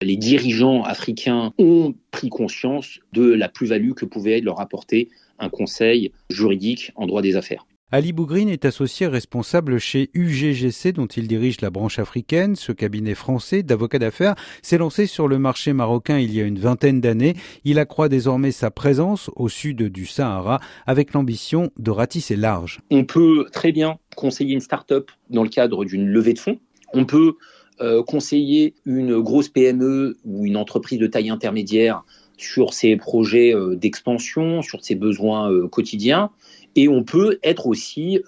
les 0.00 0.16
dirigeants 0.16 0.82
africains 0.82 1.52
ont 1.58 1.94
pris 2.10 2.28
conscience 2.28 3.00
de 3.12 3.32
la 3.32 3.48
plus-value 3.48 3.92
que 3.92 4.04
pouvait 4.04 4.40
leur 4.40 4.60
apporter 4.60 5.08
un 5.38 5.48
conseil 5.48 6.12
juridique 6.30 6.92
en 6.96 7.06
droit 7.06 7.22
des 7.22 7.36
affaires. 7.36 7.66
Ali 7.90 8.12
Bougrine 8.12 8.50
est 8.50 8.66
associé 8.66 9.06
responsable 9.06 9.78
chez 9.78 10.10
UGGC 10.12 10.92
dont 10.92 11.06
il 11.06 11.26
dirige 11.26 11.62
la 11.62 11.70
branche 11.70 11.98
africaine. 11.98 12.54
Ce 12.54 12.70
cabinet 12.70 13.14
français 13.14 13.62
d'avocats 13.62 13.98
d'affaires 13.98 14.34
s'est 14.60 14.76
lancé 14.76 15.06
sur 15.06 15.26
le 15.26 15.38
marché 15.38 15.72
marocain 15.72 16.18
il 16.18 16.34
y 16.34 16.40
a 16.42 16.44
une 16.44 16.58
vingtaine 16.58 17.00
d'années. 17.00 17.34
Il 17.64 17.78
accroît 17.78 18.10
désormais 18.10 18.52
sa 18.52 18.70
présence 18.70 19.30
au 19.36 19.48
sud 19.48 19.84
du 19.84 20.04
Sahara 20.04 20.60
avec 20.86 21.14
l'ambition 21.14 21.70
de 21.78 21.90
ratisser 21.90 22.36
large. 22.36 22.80
On 22.90 23.06
peut 23.06 23.46
très 23.52 23.72
bien 23.72 23.98
conseiller 24.16 24.52
une 24.52 24.60
start-up 24.60 25.10
dans 25.30 25.42
le 25.42 25.48
cadre 25.48 25.86
d'une 25.86 26.06
levée 26.06 26.34
de 26.34 26.38
fonds. 26.38 26.58
On 26.92 27.06
peut 27.06 27.36
euh, 27.80 28.02
conseiller 28.02 28.74
une 28.84 29.20
grosse 29.20 29.48
PME 29.48 30.18
ou 30.24 30.46
une 30.46 30.56
entreprise 30.56 30.98
de 30.98 31.06
taille 31.06 31.30
intermédiaire 31.30 32.02
sur 32.36 32.74
ses 32.74 32.96
projets 32.96 33.54
euh, 33.54 33.76
d'expansion, 33.76 34.62
sur 34.62 34.84
ses 34.84 34.94
besoins 34.94 35.50
euh, 35.50 35.68
quotidiens. 35.68 36.30
Et 36.76 36.88
on 36.88 37.02
peut 37.02 37.38
être 37.42 37.66
aussi 37.66 38.20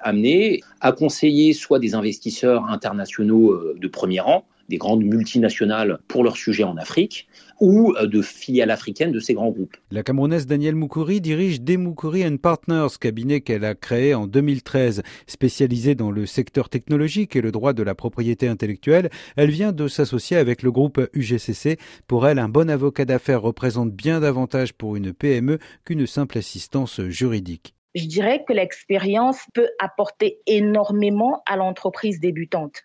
amené 0.00 0.60
à 0.80 0.92
conseiller 0.92 1.52
soit 1.54 1.80
des 1.80 1.94
investisseurs 1.94 2.66
internationaux 2.66 3.58
de 3.74 3.88
premier 3.88 4.20
rang, 4.20 4.44
des 4.68 4.78
grandes 4.78 5.04
multinationales 5.04 5.98
pour 6.08 6.24
leurs 6.24 6.36
sujets 6.36 6.64
en 6.64 6.76
Afrique 6.76 7.28
ou 7.60 7.94
euh, 7.96 8.06
de 8.06 8.22
filiales 8.22 8.70
africaines 8.70 9.12
de 9.12 9.20
ces 9.20 9.34
grands 9.34 9.50
groupes. 9.50 9.76
La 9.90 10.02
Camerounaise 10.02 10.46
Danielle 10.46 10.74
Moukouri 10.74 11.20
dirige 11.20 11.60
Demoukouri 11.60 12.24
Partners, 12.38 12.98
cabinet 13.00 13.40
qu'elle 13.40 13.64
a 13.64 13.74
créé 13.74 14.14
en 14.14 14.26
2013. 14.26 15.02
Spécialisée 15.26 15.94
dans 15.94 16.10
le 16.10 16.26
secteur 16.26 16.68
technologique 16.68 17.36
et 17.36 17.40
le 17.40 17.52
droit 17.52 17.72
de 17.72 17.82
la 17.82 17.94
propriété 17.94 18.48
intellectuelle, 18.48 19.10
elle 19.36 19.50
vient 19.50 19.72
de 19.72 19.88
s'associer 19.88 20.36
avec 20.36 20.62
le 20.62 20.72
groupe 20.72 21.00
UGCC. 21.14 21.78
Pour 22.06 22.26
elle, 22.26 22.38
un 22.38 22.48
bon 22.48 22.68
avocat 22.68 23.04
d'affaires 23.04 23.42
représente 23.42 23.92
bien 23.92 24.20
davantage 24.20 24.72
pour 24.72 24.96
une 24.96 25.12
PME 25.12 25.58
qu'une 25.84 26.06
simple 26.06 26.38
assistance 26.38 27.00
juridique. 27.02 27.74
Je 27.94 28.06
dirais 28.06 28.44
que 28.46 28.52
l'expérience 28.52 29.38
peut 29.54 29.70
apporter 29.78 30.40
énormément 30.46 31.42
à 31.46 31.56
l'entreprise 31.56 32.20
débutante. 32.20 32.82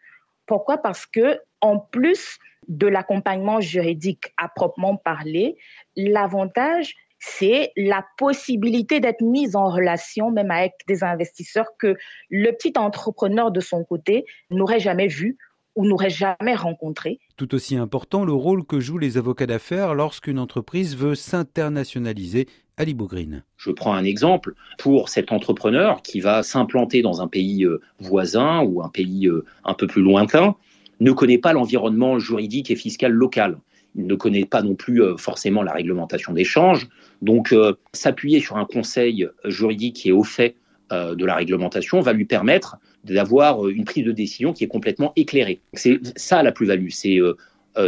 Pourquoi? 0.52 0.80
Parce 0.80 1.06
que 1.06 1.40
en 1.62 1.80
plus 1.80 2.38
de 2.68 2.86
l'accompagnement 2.86 3.62
juridique 3.62 4.34
à 4.36 4.50
proprement 4.50 4.98
parler, 4.98 5.56
l'avantage 5.96 6.94
c'est 7.20 7.72
la 7.78 8.04
possibilité 8.18 9.00
d'être 9.00 9.22
mise 9.22 9.56
en 9.56 9.70
relation 9.70 10.30
même 10.30 10.52
avec 10.52 10.74
des 10.88 11.06
investisseurs 11.06 11.70
que 11.80 11.96
le 12.30 12.52
petit 12.52 12.74
entrepreneur 12.76 13.50
de 13.50 13.62
son 13.62 13.86
côté 13.86 14.26
n'aurait 14.50 14.82
jamais 14.82 15.08
vu 15.08 15.38
ou 15.76 15.86
n'aurait 15.86 16.10
jamais 16.10 16.56
rencontré. 16.56 17.20
Tout 17.38 17.56
aussi 17.56 17.76
important, 17.76 18.26
le 18.26 18.34
rôle 18.34 18.66
que 18.66 18.80
jouent 18.80 18.98
les 18.98 19.18
avocats 19.18 19.46
d'affaires 19.46 19.96
lorsqu'une 19.96 20.40
entreprise 20.40 20.96
veut 20.96 21.16
s'internationaliser. 21.16 22.48
Ali 22.78 22.94
Bougrine. 22.96 23.44
Je 23.58 23.70
prends 23.70 23.94
un 23.94 24.04
exemple 24.04 24.56
pour 24.80 25.10
cet 25.10 25.32
entrepreneur 25.32 26.02
qui 26.02 26.20
va 26.20 26.42
s'implanter 26.42 27.04
dans 27.04 27.22
un 27.22 27.28
pays 27.28 27.64
euh, 27.64 27.80
voisin 28.00 28.62
ou 28.62 28.82
un 28.82 28.90
pays 28.90 29.28
euh, 29.28 29.46
un 29.66 29.76
peu 29.76 29.86
plus 29.86 30.02
lointain, 30.02 30.56
ne 31.00 31.12
connaît 31.12 31.38
pas 31.38 31.54
l'environnement 31.54 32.18
juridique 32.18 32.72
et 32.72 32.76
fiscal 32.76 33.12
local. 33.12 33.60
Il 33.96 34.08
ne 34.08 34.16
connaît 34.16 34.46
pas 34.46 34.64
non 34.64 34.74
plus 34.74 35.04
euh, 35.04 35.16
forcément 35.18 35.62
la 35.62 35.74
réglementation 35.74 36.34
d'échange. 36.34 36.88
Donc, 37.22 37.54
s'appuyer 37.94 38.40
sur 38.40 38.58
un 38.58 38.66
conseil 38.66 39.28
juridique 39.46 39.98
qui 39.98 40.10
est 40.10 40.14
au 40.14 40.24
fait 40.24 40.56
de 40.92 41.26
la 41.26 41.36
réglementation 41.36 42.02
va 42.02 42.14
lui 42.14 42.26
permettre 42.26 42.78
d'avoir 43.04 43.68
une 43.68 43.86
prise 43.86 44.06
de 44.06 44.12
décision 44.12 44.54
qui 44.54 44.64
est 44.64 44.68
complètement 44.68 45.14
éclairée. 45.16 45.62
C'est 45.74 46.00
ça 46.18 46.44
la 46.44 46.52
plus-value, 46.52 46.90
c'est 46.90 47.20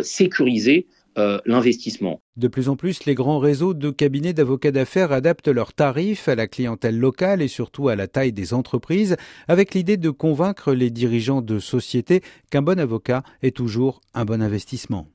sécuriser 0.02 0.88
euh, 1.20 1.38
l'investissement. 1.46 2.22
De 2.38 2.48
plus 2.48 2.70
en 2.70 2.76
plus, 2.76 3.06
les 3.06 3.14
grands 3.14 3.38
réseaux 3.38 3.76
de 3.76 3.92
cabinets 3.92 4.34
d'avocats 4.34 4.72
d'affaires 4.72 5.12
adaptent 5.12 5.48
leurs 5.48 5.74
tarifs 5.74 6.28
à 6.28 6.34
la 6.34 6.48
clientèle 6.48 6.98
locale 6.98 7.44
et 7.44 7.48
surtout 7.48 7.88
à 7.88 7.96
la 7.96 8.08
taille 8.08 8.34
des 8.34 8.56
entreprises, 8.56 9.16
avec 9.48 9.76
l'idée 9.76 9.98
de 9.98 10.10
convaincre 10.10 10.74
les 10.74 10.90
dirigeants 10.90 11.44
de 11.44 11.60
sociétés 11.60 12.22
qu'un 12.50 12.64
bon 12.64 12.80
avocat 12.80 13.22
est 13.44 13.56
toujours 13.56 14.02
un 14.16 14.26
bon 14.26 14.42
investissement. 14.42 15.08